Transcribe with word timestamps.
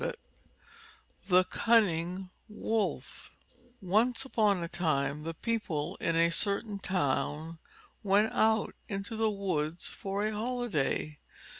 VII 0.01 0.13
THE 1.27 1.43
CUNNING 1.43 2.31
WOLF 2.49 3.35
Once 3.83 4.25
upon 4.25 4.63
a 4.63 4.67
time 4.67 5.21
the 5.21 5.35
people 5.35 5.95
in 5.97 6.15
a 6.15 6.31
certain 6.31 6.79
town 6.79 7.59
went 8.01 8.33
out 8.33 8.73
into 8.87 9.15
the 9.15 9.29
woods 9.29 9.85
for 9.85 10.25
a 10.25 10.31
holiday. 10.33 11.19